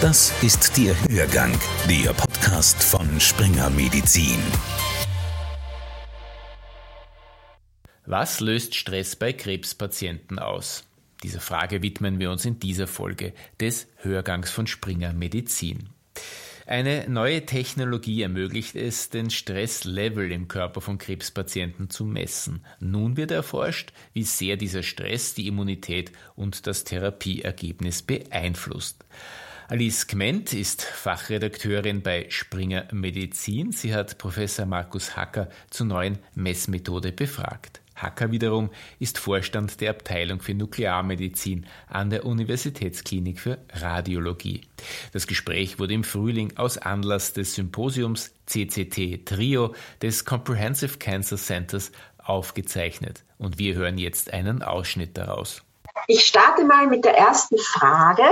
[0.00, 1.52] Das ist der Hörgang,
[1.86, 4.38] der Podcast von Springer Medizin.
[8.06, 10.84] Was löst Stress bei Krebspatienten aus?
[11.22, 15.90] Dieser Frage widmen wir uns in dieser Folge des Hörgangs von Springer Medizin.
[16.64, 22.64] Eine neue Technologie ermöglicht es, den Stresslevel im Körper von Krebspatienten zu messen.
[22.78, 29.04] Nun wird erforscht, wie sehr dieser Stress die Immunität und das Therapieergebnis beeinflusst.
[29.70, 33.70] Alice Kment ist Fachredakteurin bei Springer Medizin.
[33.70, 37.80] Sie hat Professor Markus Hacker zur neuen Messmethode befragt.
[37.94, 44.62] Hacker wiederum ist Vorstand der Abteilung für Nuklearmedizin an der Universitätsklinik für Radiologie.
[45.12, 51.92] Das Gespräch wurde im Frühling aus Anlass des Symposiums CCT Trio des Comprehensive Cancer Centers
[52.18, 53.22] aufgezeichnet.
[53.38, 55.62] Und wir hören jetzt einen Ausschnitt daraus.
[56.08, 58.24] Ich starte mal mit der ersten Frage.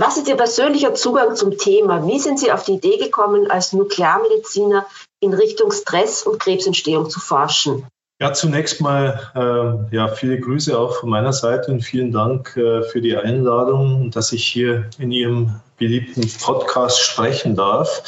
[0.00, 2.06] Was ist Ihr persönlicher Zugang zum Thema?
[2.06, 4.86] Wie sind Sie auf die Idee gekommen, als Nuklearmediziner
[5.20, 7.86] in Richtung Stress und Krebsentstehung zu forschen?
[8.18, 12.82] Ja, zunächst mal äh, ja, viele Grüße auch von meiner Seite und vielen Dank äh,
[12.82, 18.02] für die Einladung, dass ich hier in Ihrem beliebten Podcast sprechen darf.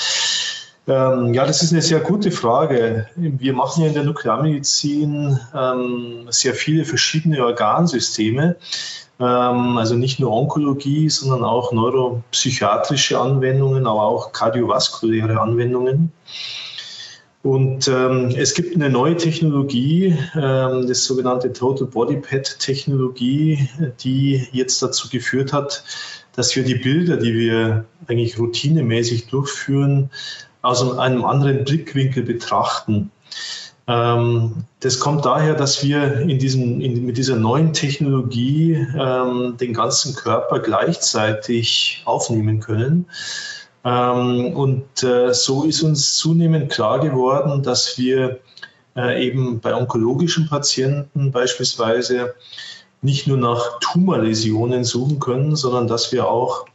[0.88, 3.06] Ähm, ja, das ist eine sehr gute Frage.
[3.16, 8.56] Wir machen ja in der Nuklearmedizin ähm, sehr viele verschiedene Organsysteme.
[9.22, 16.12] Ähm, also nicht nur Onkologie, sondern auch neuropsychiatrische Anwendungen, aber auch kardiovaskuläre Anwendungen.
[17.44, 23.68] Und ähm, es gibt eine neue Technologie, ähm, das sogenannte Total Body Pad Technologie,
[24.00, 25.84] die jetzt dazu geführt hat,
[26.34, 30.10] dass wir die Bilder, die wir eigentlich routinemäßig durchführen,
[30.62, 33.10] aus einem anderen Blickwinkel betrachten.
[33.88, 39.74] Ähm, das kommt daher, dass wir in diesem, in, mit dieser neuen Technologie ähm, den
[39.74, 43.06] ganzen Körper gleichzeitig aufnehmen können.
[43.84, 48.38] Ähm, und äh, so ist uns zunehmend klar geworden, dass wir
[48.96, 52.34] äh, eben bei onkologischen Patienten beispielsweise
[53.00, 56.66] nicht nur nach Tumorläsionen suchen können, sondern dass wir auch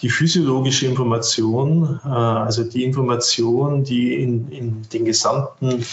[0.00, 5.84] die physiologische Information, äh, also die Information, die in, in den gesamten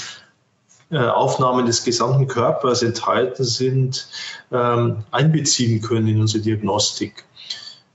[0.98, 4.08] Aufnahmen des gesamten Körpers enthalten sind,
[4.52, 7.26] ähm, einbeziehen können in unsere Diagnostik.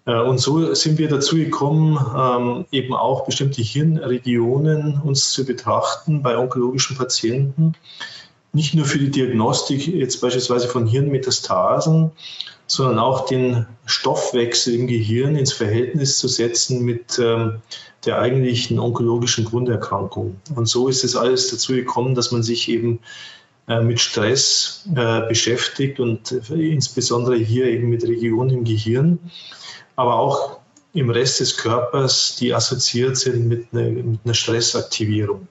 [0.06, 6.22] Äh, und so sind wir dazu gekommen, ähm, eben auch bestimmte Hirnregionen uns zu betrachten
[6.22, 7.74] bei onkologischen Patienten.
[8.54, 12.12] Nicht nur für die Diagnostik jetzt beispielsweise von Hirnmetastasen,
[12.66, 17.60] sondern auch den Stoffwechsel im Gehirn ins Verhältnis zu setzen mit ähm,
[18.06, 20.36] der eigentlichen onkologischen Grunderkrankung.
[20.54, 23.00] Und so ist es alles dazu gekommen, dass man sich eben
[23.68, 29.18] äh, mit Stress äh, beschäftigt und insbesondere hier eben mit Regionen im Gehirn,
[29.96, 30.58] aber auch
[30.92, 35.48] im Rest des Körpers, die assoziiert sind mit einer, mit einer Stressaktivierung.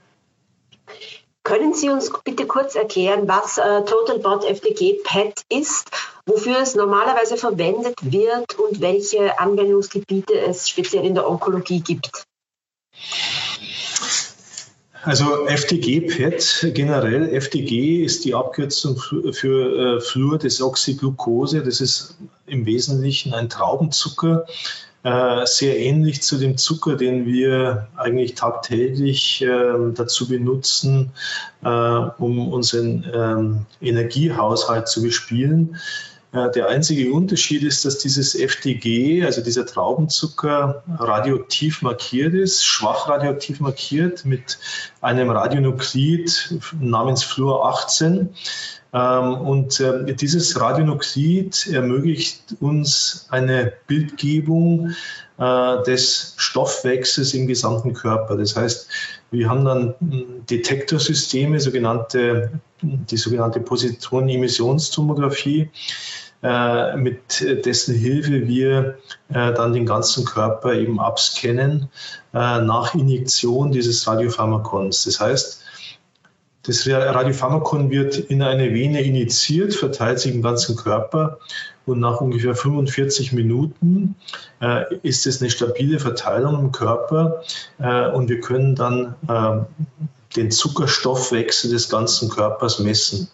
[1.54, 5.88] Können Sie uns bitte kurz erklären, was äh, TotalBot FDG PET ist,
[6.26, 12.24] wofür es normalerweise verwendet wird und welche Anwendungsgebiete es speziell in der Onkologie gibt?
[15.04, 21.62] Also FDG-PET generell, FDG ist die Abkürzung für äh, Fluordesoxyglucose.
[21.62, 24.48] Das ist im Wesentlichen ein Traubenzucker,
[25.04, 31.12] äh, sehr ähnlich zu dem Zucker, den wir eigentlich tagtäglich äh, dazu benutzen,
[31.64, 35.78] äh, um unseren ähm, Energiehaushalt zu bespielen.
[36.34, 43.60] Der einzige Unterschied ist, dass dieses FDG, also dieser Traubenzucker, radioaktiv markiert ist, schwach radioaktiv
[43.60, 44.58] markiert mit
[45.02, 48.30] einem Radionuklid namens Fluor 18.
[48.94, 54.96] Ähm, und ähm, dieses Radionuklid ermöglicht uns eine Bildgebung
[55.38, 58.38] äh, des Stoffwechsels im gesamten Körper.
[58.38, 58.88] Das heißt,
[59.34, 59.96] wir haben dann
[60.50, 62.52] Detektorsysteme, sogenannte,
[62.82, 65.70] die sogenannte Positron-Emissionstomographie,
[66.44, 68.98] äh, mit dessen Hilfe wir
[69.30, 71.90] äh, dann den ganzen Körper eben abscannen
[72.32, 75.04] nach Injektion dieses Radiopharmakons.
[75.04, 75.63] Das heißt,
[76.66, 81.40] das Radiopharmakon wird in eine Vene initiiert, verteilt sich im ganzen Körper
[81.86, 84.16] und nach ungefähr 45 Minuten
[84.62, 87.44] äh, ist es eine stabile Verteilung im Körper
[87.80, 90.06] äh, und wir können dann äh,
[90.38, 93.30] den Zuckerstoffwechsel des ganzen Körpers messen.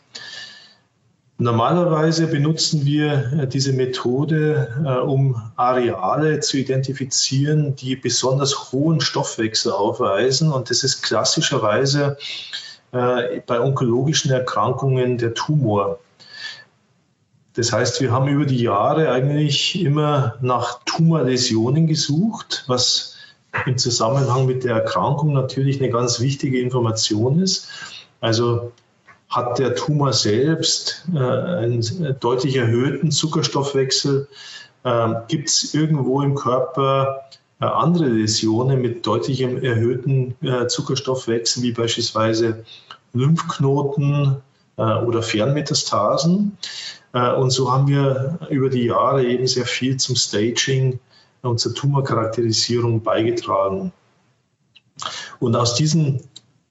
[1.42, 9.72] Normalerweise benutzen wir äh, diese Methode, äh, um Areale zu identifizieren, die besonders hohen Stoffwechsel
[9.72, 10.52] aufweisen.
[10.52, 12.18] Und das ist klassischerweise
[12.92, 16.00] äh, bei onkologischen Erkrankungen der Tumor.
[17.56, 23.18] Das heißt, wir haben über die Jahre eigentlich immer nach Tumorläsionen gesucht, was
[23.66, 27.68] im Zusammenhang mit der Erkrankung natürlich eine ganz wichtige Information ist.
[28.22, 28.72] Also
[29.30, 34.28] hat der Tumor selbst äh, einen deutlich erhöhten Zuckerstoffwechsel?
[34.84, 37.22] Äh, Gibt es irgendwo im Körper
[37.66, 42.64] andere Läsionen mit deutlichem erhöhten äh, Zuckerstoffwechsel, wie beispielsweise
[43.14, 44.38] Lymphknoten
[44.78, 46.58] äh, oder Fernmetastasen?
[47.14, 51.00] Äh, und so haben wir über die Jahre eben sehr viel zum Staging
[51.42, 53.92] und zur Tumorcharakterisierung beigetragen.
[55.40, 56.22] Und aus diesem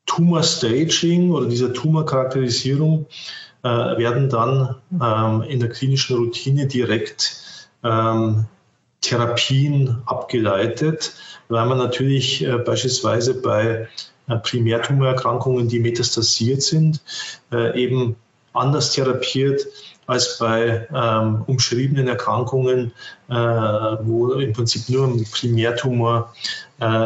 [0.06, 3.06] Tumor-Staging oder dieser Tumorcharakterisierung
[3.62, 8.46] äh, werden dann ähm, in der klinischen Routine direkt ähm,
[9.00, 11.14] Therapien abgeleitet,
[11.48, 13.88] weil man natürlich äh, beispielsweise bei
[14.28, 17.00] äh, Primärtumorerkrankungen, die metastasiert sind,
[17.52, 18.16] äh, eben
[18.52, 19.66] anders therapiert
[20.06, 22.92] als bei ähm, umschriebenen Erkrankungen,
[23.28, 26.32] wo im Prinzip nur ein Primärtumor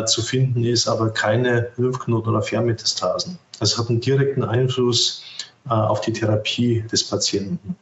[0.07, 3.41] zu finden ist, aber keine Lymphknoten oder Fernmetastasen.
[3.59, 5.25] Das hat einen direkten Einfluss
[5.65, 7.77] auf die Therapie des Patienten.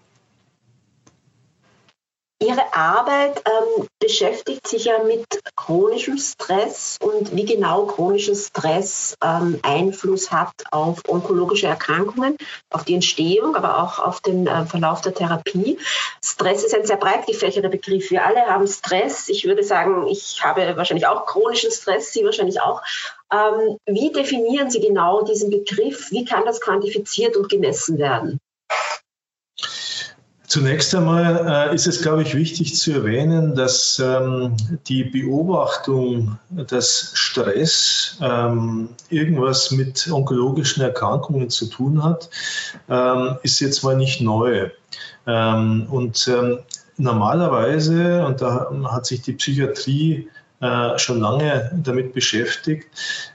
[2.43, 5.27] Ihre Arbeit ähm, beschäftigt sich ja mit
[5.57, 12.39] chronischem Stress und wie genau chronischer Stress ähm, Einfluss hat auf onkologische Erkrankungen,
[12.71, 15.79] auf die Entstehung, aber auch auf den äh, Verlauf der Therapie.
[16.25, 18.11] Stress ist ein sehr breit gefächerter Begriff.
[18.11, 19.29] Wir alle haben Stress.
[19.29, 22.81] Ich würde sagen, ich habe wahrscheinlich auch chronischen Stress, Sie wahrscheinlich auch.
[23.31, 26.11] Ähm, wie definieren Sie genau diesen Begriff?
[26.11, 28.41] Wie kann das quantifiziert und gemessen werden?
[30.51, 34.57] Zunächst einmal äh, ist es, glaube ich, wichtig zu erwähnen, dass ähm,
[34.89, 42.31] die Beobachtung, dass Stress ähm, irgendwas mit onkologischen Erkrankungen zu tun hat,
[42.89, 44.71] ähm, ist jetzt mal nicht neu.
[45.25, 46.31] Und
[46.97, 50.29] normalerweise, und da hat sich die Psychiatrie
[50.61, 52.87] äh, schon lange damit beschäftigt,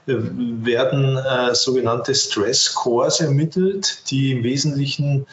[0.06, 1.18] äh, werden
[1.54, 5.26] sogenannte Stress-Scores ermittelt, die im Wesentlichen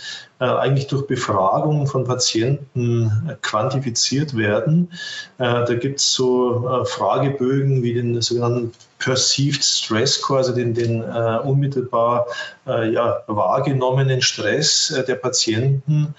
[0.46, 4.92] eigentlich durch Befragung von Patienten quantifiziert werden.
[5.38, 11.04] Äh, da gibt es so Fragebögen wie den sogenannten Perceived Stress Score, also den, den
[11.04, 12.26] unmittelbar
[12.66, 16.16] ja, wahrgenommenen Stress der Patienten.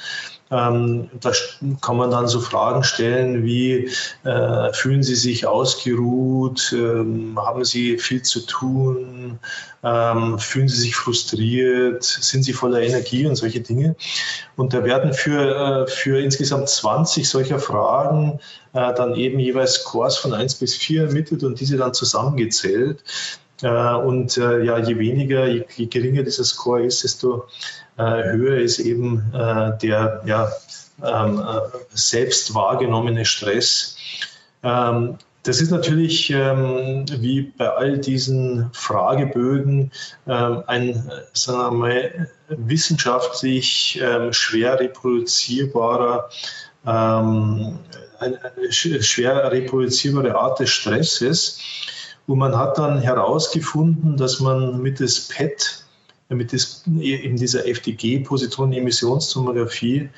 [0.51, 1.33] Ähm, da
[1.81, 3.91] kann man dann so Fragen stellen wie,
[4.25, 9.39] äh, fühlen Sie sich ausgeruht, ähm, haben Sie viel zu tun,
[9.83, 13.97] ähm, fühlen Sie sich frustriert, sind Sie voller Energie und solche Dinge.
[14.57, 18.41] Und da werden für, äh, für insgesamt 20 solcher Fragen
[18.73, 23.03] äh, dann eben jeweils Scores von 1 bis 4 ermittelt und diese dann zusammengezählt.
[23.63, 27.45] Äh, und ja, je weniger, je, geringer dieser Score ist, desto
[27.97, 30.51] höher ist eben der ja,
[31.03, 33.97] ähm, äh, selbst wahrgenommene Stress.
[35.45, 39.93] Das ist natürlich ähm, wie bei all diesen Fragebögen
[40.27, 46.31] ähm, ein sagen wir mal, wissenschaftlich ähm, schwer reproduzierbarer
[46.87, 47.79] ähm,
[48.19, 48.41] eine
[48.73, 51.61] schwer reproduzierbare Art des Stresses.
[52.27, 55.84] Und man hat dann herausgefunden, dass man mit des PET
[56.35, 60.11] damit es in dieser FDG-Positronen-Emissionstomographie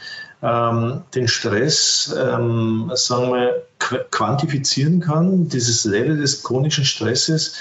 [0.43, 3.67] ähm, den Stress, ähm, sagen wir,
[4.11, 7.55] quantifizieren kann, dieses Level des chronischen Stresses,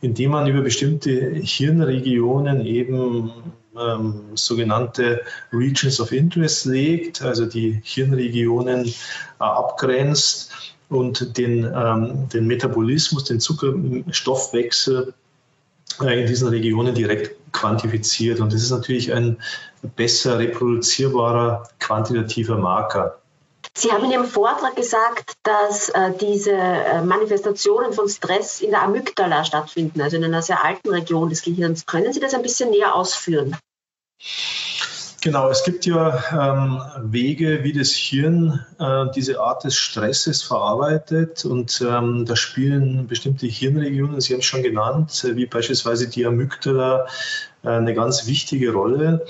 [0.00, 3.30] indem man über bestimmte Hirnregionen eben
[3.78, 5.20] ähm, sogenannte
[5.52, 8.92] Regions of Interest legt, also die Hirnregionen äh,
[9.38, 10.50] abgrenzt
[10.88, 15.12] und den, ähm, den Metabolismus, den Zuckerstoffwechsel
[16.00, 18.40] äh, in diesen Regionen direkt quantifiziert.
[18.40, 19.38] Und das ist natürlich ein
[19.96, 23.18] besser reproduzierbarer quantitativer Marker.
[23.76, 28.82] Sie haben in Ihrem Vortrag gesagt, dass äh, diese äh, Manifestationen von Stress in der
[28.82, 31.86] Amygdala stattfinden, also in einer sehr alten Region des Gehirns.
[31.86, 33.56] Können Sie das ein bisschen näher ausführen?
[35.20, 41.44] Genau, es gibt ja ähm, Wege, wie das Hirn äh, diese Art des Stresses verarbeitet
[41.44, 46.24] und ähm, da spielen bestimmte Hirnregionen, Sie haben es schon genannt, äh, wie beispielsweise die
[46.24, 47.06] Amygdala,
[47.64, 49.26] äh, eine ganz wichtige Rolle,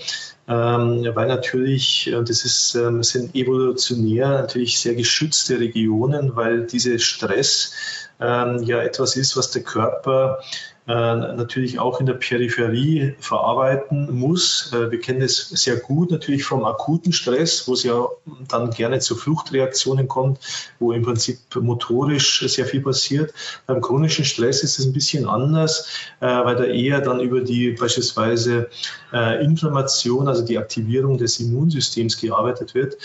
[0.47, 6.99] ähm, weil natürlich, äh, das ist, ähm, sind evolutionär natürlich sehr geschützte Regionen, weil dieser
[6.99, 7.73] Stress
[8.21, 10.40] ähm, ja etwas ist, was der Körper
[10.95, 14.73] natürlich auch in der Peripherie verarbeiten muss.
[14.73, 18.07] Äh, wir kennen das sehr gut natürlich vom akuten Stress, wo es ja
[18.49, 20.38] dann gerne zu Fluchtreaktionen kommt,
[20.78, 23.35] wo im Prinzip motorisch sehr viel passiert.
[23.66, 25.88] Beim chronischen Stress ist es ein bisschen anders,
[26.21, 28.71] äh, weil da eher dann über die beispielsweise
[29.40, 32.97] Inflammation, also die Aktivierung des Immunsystems gearbeitet wird.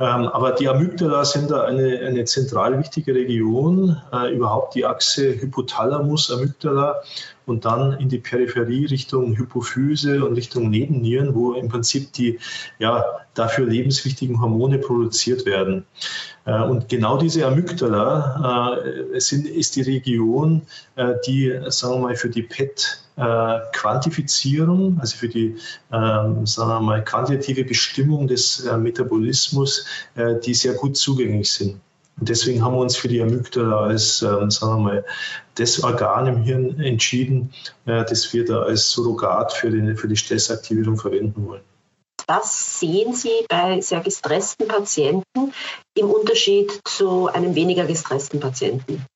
[0.00, 5.40] Ähm, aber die Amygdala sind da eine, eine zentral wichtige Region, äh, überhaupt die Achse
[5.40, 7.02] Hypothalamus-Amygdala
[7.48, 12.38] und dann in die Peripherie Richtung Hypophyse und Richtung Nebennieren, wo im Prinzip die
[12.78, 15.84] ja, dafür lebenswichtigen Hormone produziert werden.
[16.44, 20.62] Äh, und genau diese Amygdala äh, ist die Region,
[20.96, 23.04] äh, die, sagen wir mal, für die PET
[23.72, 25.56] Quantifizierung, also für die
[25.92, 31.80] ähm, sagen wir mal, quantitative Bestimmung des äh, Metabolismus, äh, die sehr gut zugänglich sind.
[32.20, 35.04] Und deswegen haben wir uns für die Amygdala als, ähm, sagen wir mal,
[35.54, 37.52] das Organ im Hirn entschieden,
[37.86, 41.62] äh, das wir da als Surrogat für, den, für die Stressaktivierung verwenden wollen.
[42.26, 45.52] Was sehen Sie bei sehr gestressten Patienten
[45.94, 49.06] im Unterschied zu einem weniger gestressten Patienten?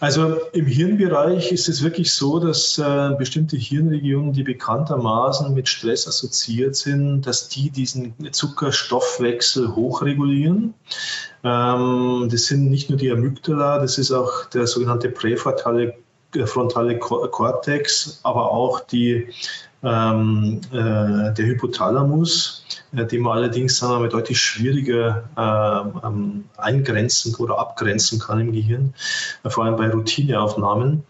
[0.00, 6.08] Also im Hirnbereich ist es wirklich so, dass äh, bestimmte Hirnregionen, die bekanntermaßen mit Stress
[6.08, 10.72] assoziiert sind, dass die diesen Zuckerstoffwechsel hochregulieren.
[11.44, 15.94] Ähm, das sind nicht nur die Amygdala, das ist auch der sogenannte präfrontale
[16.34, 19.28] äh, frontale Kortex, aber auch die,
[19.82, 22.60] ähm, äh, der Hypothalamus
[22.92, 28.52] äh, die man allerdings sagen wir, deutlich schwieriger äh, ähm, eingrenzen oder abgrenzen kann im
[28.52, 28.94] Gehirn,
[29.44, 31.04] äh, vor allem bei Routineaufnahmen.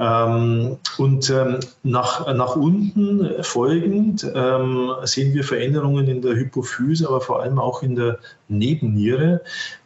[0.00, 7.20] Ähm, und ähm, nach, nach unten folgend ähm, sehen wir Veränderungen in der Hypophyse, aber
[7.20, 8.18] vor allem auch in der
[8.48, 9.42] Nebenniere.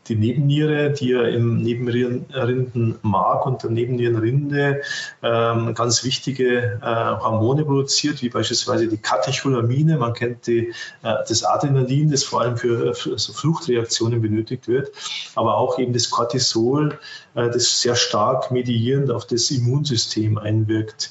[0.08, 4.82] Die Nebenniere, die ja im Nebenrindenmark und der Nebennierenrinde
[5.22, 9.98] ähm, ganz wichtige äh, Hormone produziert, wie beispielsweise die Katecholamine.
[9.98, 10.72] Man kennt die,
[11.02, 14.90] äh, das Adrenalin, das vor allem für, für so Fluchtreaktionen benötigt wird,
[15.34, 16.98] aber auch eben das Cortisol,
[17.34, 21.10] äh, das sehr stark medierend auf das Immunsystem einwirkt.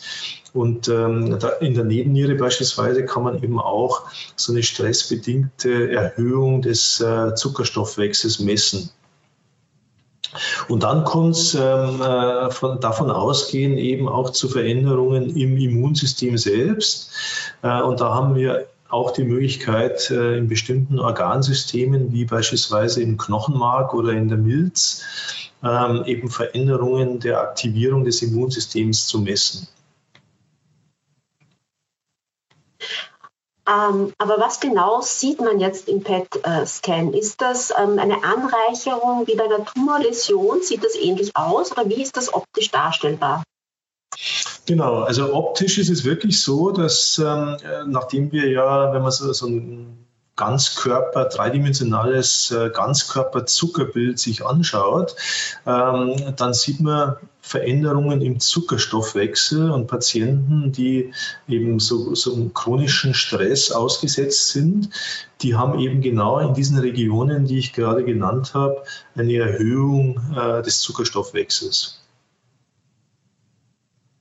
[0.58, 4.02] Und ähm, in der Nebenniere beispielsweise kann man eben auch
[4.36, 8.90] so eine stressbedingte Erhöhung des äh, Zuckerstoffwechsels messen.
[10.68, 16.40] Und dann kann es ähm, äh, von, davon ausgehen, eben auch zu Veränderungen im Immunsystem
[16.40, 17.12] selbst.
[17.62, 23.18] Äh, und da haben wir auch die Möglichkeit, äh, in bestimmten Organsystemen, wie beispielsweise im
[23.18, 25.04] Knochenmark oder in der Milz,
[25.64, 29.68] ähm, eben Veränderungen der Aktivierung des Immunsystems zu messen.
[33.68, 37.12] Ähm, aber was genau sieht man jetzt im PET-Scan?
[37.12, 40.62] Ist das ähm, eine Anreicherung wie bei einer Tumorläsion?
[40.62, 43.44] Sieht das ähnlich aus oder wie ist das optisch darstellbar?
[44.66, 47.58] Genau, also optisch ist es wirklich so, dass ähm,
[47.88, 50.07] nachdem wir ja, wenn man so, so ein
[50.38, 55.16] Ganzkörper, dreidimensionales äh, Ganzkörper-Zuckerbild sich anschaut,
[55.66, 61.14] ähm, dann sieht man Veränderungen im Zuckerstoffwechsel und Patienten, die
[61.48, 64.90] eben so, so einem chronischen Stress ausgesetzt sind,
[65.42, 68.84] die haben eben genau in diesen Regionen, die ich gerade genannt habe,
[69.16, 72.02] eine Erhöhung äh, des Zuckerstoffwechsels.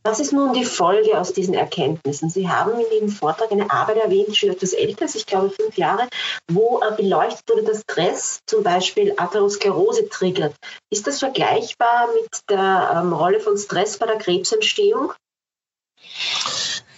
[0.06, 2.30] Was ist nun die Folge aus diesen Erkenntnissen?
[2.30, 6.08] Sie haben in Ihrem Vortrag eine Arbeit erwähnt, schon etwas älter, ich glaube fünf Jahre,
[6.48, 10.54] wo äh, beleuchtet wurde, dass Stress zum Beispiel Atherosklerose triggert.
[10.90, 15.12] Ist das vergleichbar mit der ähm, Rolle von Stress bei der Krebsentstehung?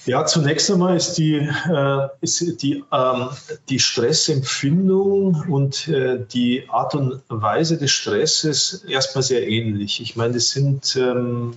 [0.04, 3.30] Ja, zunächst einmal ist die, äh, ist die, ähm,
[3.70, 10.02] die Stressempfindung und äh, die Art und Weise des Stresses erstmal sehr ähnlich.
[10.02, 11.54] Ich meine, das sind ähm,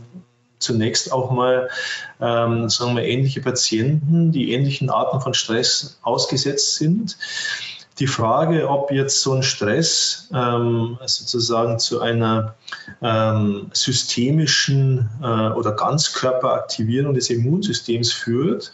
[0.62, 1.70] zunächst auch mal,
[2.20, 7.18] ähm, sagen wir, ähnliche Patienten, die ähnlichen Arten von Stress ausgesetzt sind.
[8.00, 12.56] Die Frage, ob jetzt so ein Stress ähm, sozusagen zu einer
[13.02, 18.72] ähm, systemischen äh, oder Ganzkörperaktivierung des Immunsystems führt,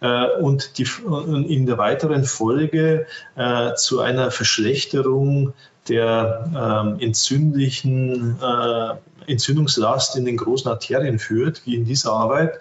[0.00, 0.86] und die,
[1.48, 5.54] in der weiteren Folge äh, zu einer Verschlechterung
[5.88, 8.94] der ähm, entzündlichen äh,
[9.30, 12.58] Entzündungslast in den großen Arterien führt, wie in dieser Arbeit,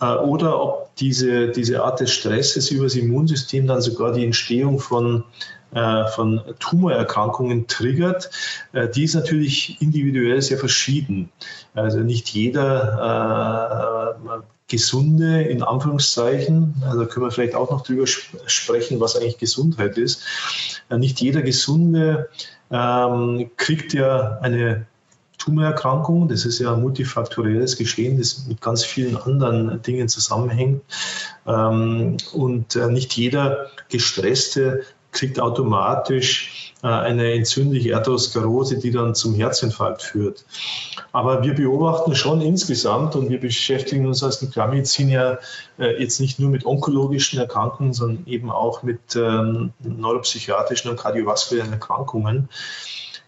[0.00, 4.78] äh, oder ob diese, diese Art des Stresses über das Immunsystem dann sogar die Entstehung
[4.78, 5.24] von,
[5.72, 8.30] äh, von Tumorerkrankungen triggert,
[8.72, 11.30] äh, die ist natürlich individuell sehr verschieden.
[11.74, 18.34] Also nicht jeder äh, gesunde, in Anführungszeichen, also können wir vielleicht auch noch drüber sp
[18.46, 20.22] sprechen, was eigentlich Gesundheit ist.
[20.90, 22.28] Äh, nicht jeder Gesunde
[22.70, 24.86] ähm, kriegt ja eine
[25.38, 26.28] Tumorerkrankung.
[26.28, 30.82] Das ist ja ein multifaktorielles Geschehen, das mit ganz vielen anderen Dingen zusammenhängt.
[31.46, 34.82] Ähm, und äh, nicht jeder Gestresste
[35.12, 40.44] kriegt automatisch äh, eine entzündliche Arteriosklerose, die dann zum Herzinfarkt führt.
[41.16, 45.38] Aber wir beobachten schon insgesamt und wir beschäftigen uns als Nuklearmedizin ja
[45.78, 51.72] äh, jetzt nicht nur mit onkologischen Erkrankungen, sondern eben auch mit ähm, neuropsychiatrischen und kardiovaskulären
[51.72, 52.50] Erkrankungen,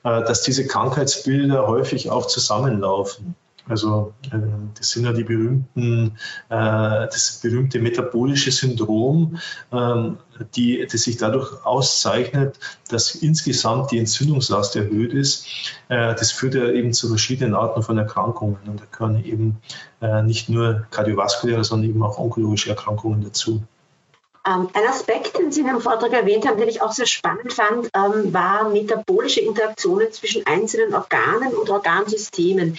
[0.05, 3.35] äh, dass diese Krankheitsbilder häufig auch zusammenlaufen.
[3.69, 4.39] Also äh,
[4.77, 6.17] das sind ja die berühmten,
[6.49, 9.39] äh, das berühmte metabolische Syndrom,
[9.73, 10.19] ähm,
[10.55, 12.59] die, das sich dadurch auszeichnet,
[12.89, 15.47] dass insgesamt die Entzündungslast erhöht ist.
[15.89, 18.59] Äh, das führt ja eben zu verschiedenen Arten von Erkrankungen.
[18.67, 19.59] Und da gehören eben
[20.25, 23.65] nicht nur kardiovaskuläre, sondern eben auch onkologische Erkrankungen dazu.
[24.49, 27.53] Ähm, ein Aspekt, den Sie in Ihrem Vortrag erwähnt haben, den ich auch sehr spannend
[27.53, 32.79] fand, ähm, war metabolische Interaktionen zwischen einzelnen Organen und Organsystemen.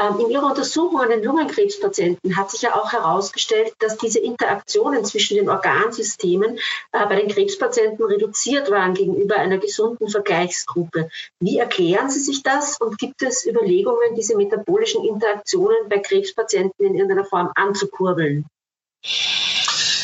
[0.00, 5.04] Ähm, in Ihrer Untersuchung an den Lungenkrebspatienten hat sich ja auch herausgestellt, dass diese Interaktionen
[5.04, 6.58] zwischen den Organsystemen
[6.92, 11.08] äh, bei den Krebspatienten reduziert waren gegenüber einer gesunden Vergleichsgruppe.
[11.40, 16.94] Wie erklären Sie sich das und gibt es Überlegungen, diese metabolischen Interaktionen bei Krebspatienten in
[16.94, 18.44] irgendeiner Form anzukurbeln?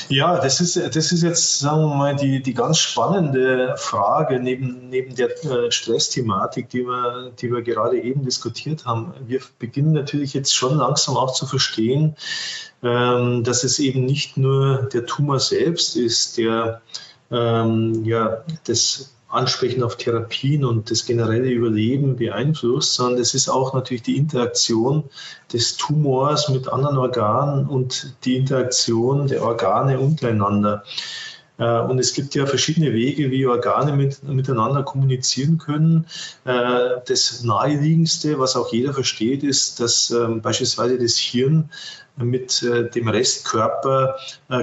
[0.09, 4.89] Ja, das ist, das ist jetzt, sagen wir mal, die, die ganz spannende Frage neben,
[4.89, 9.15] neben der äh, Stressthematik, die wir, die wir gerade eben diskutiert haben.
[9.27, 12.17] Wir beginnen natürlich jetzt schon langsam auch zu verstehen,
[12.83, 16.83] ähm, dass es eben nicht nur der Tumor selbst ist, der
[17.31, 23.75] ähm, ja, das Ansprechen auf Therapien und das generelle Überleben beeinflusst, sondern es ist auch
[23.75, 25.05] natürlich die Interaktion
[25.53, 30.85] des Tumors mit anderen Organen und die Interaktion der Organe untereinander.
[31.59, 36.07] Äh, und es gibt ja verschiedene Wege, wie Organe mit, miteinander kommunizieren können.
[36.45, 41.71] Äh, das naheliegendste, was auch jeder versteht, ist, dass ähm, beispielsweise das Hirn
[42.17, 44.17] mit äh, dem Restkörper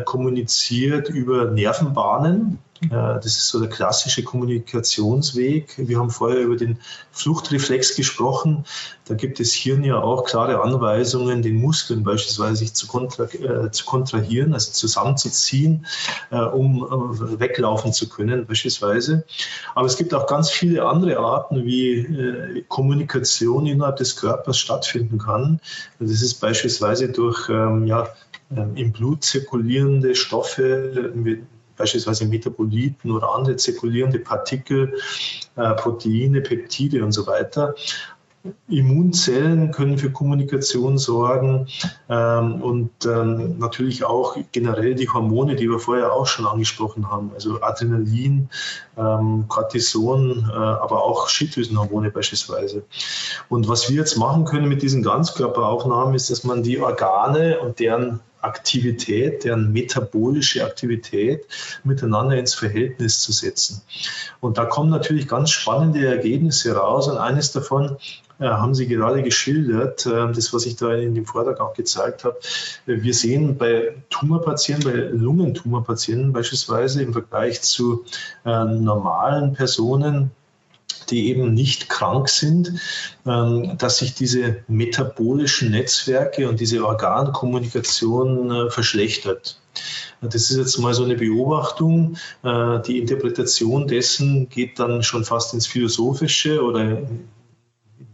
[0.05, 2.59] kommuniziert über Nervenbahnen.
[2.89, 5.75] Das ist so der klassische Kommunikationsweg.
[5.77, 6.79] Wir haben vorher über den
[7.11, 8.65] Fluchtreflex gesprochen.
[9.05, 13.69] Da gibt es Hirn ja auch klare Anweisungen, den Muskeln beispielsweise sich zu, kontra äh,
[13.69, 15.85] zu kontrahieren, also zusammenzuziehen,
[16.31, 19.25] äh, um äh, weglaufen zu können beispielsweise.
[19.75, 25.19] Aber es gibt auch ganz viele andere Arten, wie äh, Kommunikation innerhalb des Körpers stattfinden
[25.19, 25.59] kann.
[25.99, 28.07] Das ist beispielsweise durch ähm, ja,
[28.55, 31.11] ähm, im Blut zirkulierende Stoffe,
[31.77, 34.93] beispielsweise Metaboliten oder andere zirkulierende Partikel,
[35.55, 37.75] äh, Proteine, Peptide und so weiter.
[38.67, 41.67] Immunzellen können für Kommunikation sorgen
[42.09, 47.31] ähm, und ähm, natürlich auch generell die Hormone, die wir vorher auch schon angesprochen haben,
[47.35, 48.49] also Adrenalin,
[48.97, 52.83] ähm, Cortison, äh, aber auch Schilddrüsenhormone beispielsweise.
[53.47, 57.79] Und was wir jetzt machen können mit diesen Ganzkörperaufnahmen, ist, dass man die Organe und
[57.79, 61.45] deren Aktivität, deren metabolische Aktivität
[61.83, 63.81] miteinander ins Verhältnis zu setzen.
[64.39, 67.07] Und da kommen natürlich ganz spannende Ergebnisse raus.
[67.07, 67.97] Und eines davon
[68.39, 72.23] äh, haben Sie gerade geschildert, äh, das, was ich da in dem Vortrag auch gezeigt
[72.23, 72.37] habe.
[72.85, 78.05] Wir sehen bei Tumorpatienten, bei Lungentumorpatienten beispielsweise im Vergleich zu
[78.45, 80.31] äh, normalen Personen,
[81.09, 82.79] die eben nicht krank sind,
[83.25, 89.59] ähm, dass sich diese metabolischen Netzwerke und diese Organkommunikation äh, verschlechtert.
[90.21, 92.17] Das ist jetzt mal so eine Beobachtung.
[92.43, 97.01] Äh, die Interpretation dessen geht dann schon fast ins Philosophische oder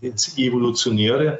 [0.01, 1.39] ins Evolutionäre,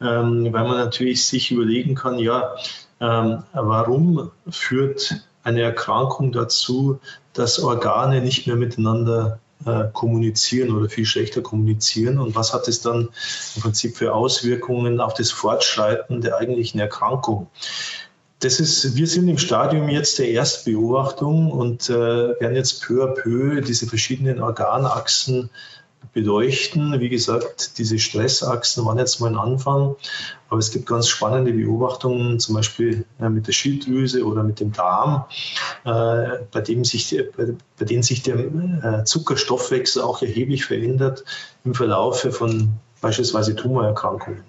[0.00, 2.54] ähm, weil man natürlich sich überlegen kann, ja,
[3.00, 6.98] ähm, warum führt eine Erkrankung dazu,
[7.32, 9.38] dass Organe nicht mehr miteinander
[9.92, 13.08] kommunizieren oder viel schlechter kommunizieren und was hat es dann
[13.56, 17.48] im Prinzip für Auswirkungen auf das Fortschreiten der eigentlichen Erkrankung.
[18.40, 23.06] Das ist, wir sind im Stadium jetzt der Erstbeobachtung und äh, werden jetzt peu à
[23.14, 25.50] peu diese verschiedenen Organachsen
[26.12, 26.98] beleuchten.
[27.00, 29.96] Wie gesagt, diese Stressachsen waren jetzt mal ein Anfang,
[30.48, 35.24] aber es gibt ganz spannende Beobachtungen, zum Beispiel mit der Schilddrüse oder mit dem Darm,
[35.84, 41.24] äh, bei, dem sich, bei denen sich der äh, Zuckerstoffwechsel auch erheblich verändert
[41.64, 44.42] im Verlauf von beispielsweise Tumorerkrankungen.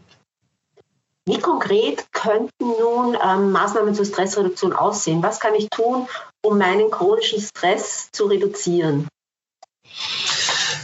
[1.27, 5.21] Wie konkret könnten nun ähm, Maßnahmen zur Stressreduktion aussehen?
[5.21, 6.07] Was kann ich tun,
[6.41, 9.09] um meinen chronischen Stress zu reduzieren?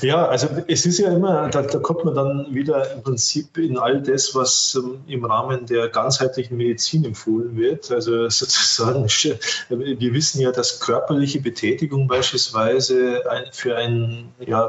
[0.04, 3.78] Ja, also es ist ja immer, da, da, kommt man dann wieder im Prinzip in
[3.78, 7.90] all das, was ähm, im Rahmen der ganzheitlichen Medizin empfohlen wird.
[7.90, 9.06] Also sozusagen,
[9.70, 14.68] wir wissen ja, dass körperliche Betätigung beispielsweise für ein ja,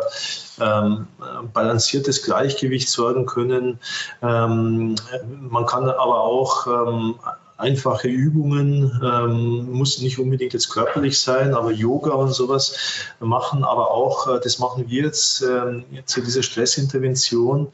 [0.60, 1.08] ähm,
[1.52, 3.80] balanciertes Gleichgewicht sorgen können.
[4.22, 4.94] Ähm,
[5.26, 7.16] man kann aber auch ähm,
[7.56, 12.76] einfache Übungen, ähm, muss nicht unbedingt jetzt körperlich sein, aber Yoga und sowas
[13.20, 17.68] machen, aber auch, äh, das machen wir jetzt äh, zu dieser Stressintervention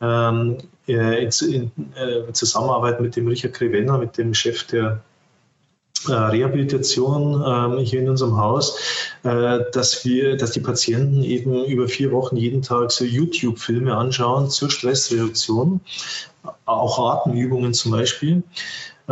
[0.00, 5.02] ähm, äh, in, in äh, Zusammenarbeit mit dem Richard Krevenner, mit dem Chef der
[6.08, 8.76] äh, Rehabilitation ähm, hier in unserem Haus,
[9.22, 14.50] äh, dass wir, dass die Patienten eben über vier Wochen jeden Tag so YouTube-Filme anschauen
[14.50, 15.80] zur Stressreduktion,
[16.64, 18.42] auch Atemübungen zum Beispiel.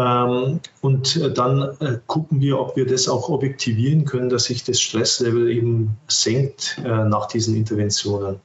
[0.00, 4.64] Ähm, und äh, dann äh, gucken wir, ob wir das auch objektivieren können, dass sich
[4.64, 8.40] das Stresslevel eben senkt äh, nach diesen Interventionen.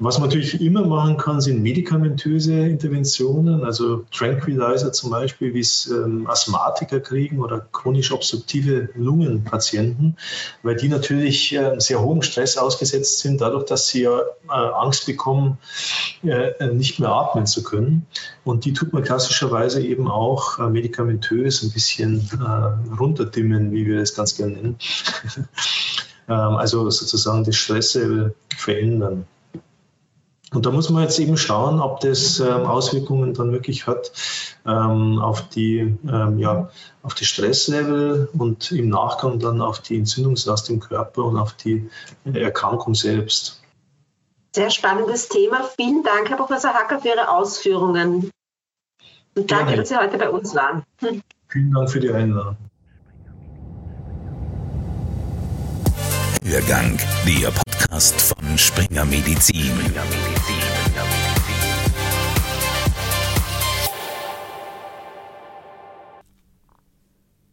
[0.00, 5.86] Was man natürlich immer machen kann, sind medikamentöse Interventionen, also Tranquilizer zum Beispiel, wie es
[5.86, 10.16] ähm, Asthmatiker kriegen oder chronisch obstruktive Lungenpatienten,
[10.62, 15.58] weil die natürlich sehr hohem Stress ausgesetzt sind, dadurch, dass sie ja Angst bekommen,
[16.72, 18.06] nicht mehr atmen zu können.
[18.44, 24.14] Und die tut man klassischerweise eben auch medikamentös ein bisschen äh, runterdimmen, wie wir das
[24.14, 24.78] ganz gerne nennen.
[26.28, 29.26] ähm, also sozusagen das Stresslevel verändern.
[30.52, 34.10] Und da muss man jetzt eben schauen, ob das ähm, Auswirkungen dann wirklich hat
[34.66, 36.70] ähm, auf, die, ähm, ja,
[37.02, 41.88] auf die Stresslevel und im Nachgang dann auf die Entzündungslast im Körper und auf die
[42.24, 43.62] Erkrankung selbst.
[44.52, 45.62] Sehr spannendes Thema.
[45.76, 48.32] Vielen Dank, Herr Professor Hacker, für Ihre Ausführungen.
[49.34, 50.82] Und danke, dass Sie heute bei uns waren.
[51.48, 52.56] Vielen Dank für die Einladung.
[56.44, 59.70] Hörgang, der Podcast von Springer Medizin.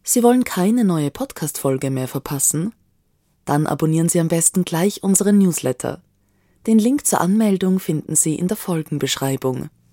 [0.04, 2.74] Sie wollen keine neue Podcast-Folge mehr verpassen?
[3.46, 6.02] Dann abonnieren Sie am besten gleich unseren Newsletter.
[6.66, 9.70] Den Link zur Anmeldung finden Sie in der Folgenbeschreibung.